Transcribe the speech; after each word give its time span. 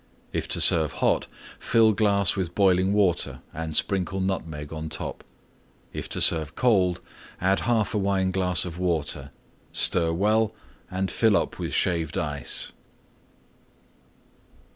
If 0.33 0.47
to 0.47 0.59
serve 0.61 0.93
hot, 0.93 1.27
fill 1.59 1.93
glass 1.93 2.35
with 2.35 2.55
boiling 2.55 2.91
Water 2.91 3.41
and 3.53 3.75
sprinkle 3.75 4.19
Nutmeg 4.19 4.73
on 4.73 4.89
top. 4.89 5.23
If 5.93 6.09
to 6.09 6.19
serve 6.19 6.55
cold, 6.55 6.99
add 7.39 7.59
1/2 7.59 7.99
Wineglass 8.01 8.65
Water. 8.79 9.29
Stir 9.71 10.11
well 10.11 10.55
and 10.89 11.11
fill 11.11 11.37
up 11.37 11.59
with 11.59 11.75
Shaved 11.75 12.17
Ice. 12.17 12.71